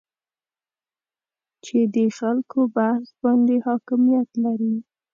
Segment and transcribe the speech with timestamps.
[1.65, 4.75] چې د خلکو بحث باندې حاکمیت لري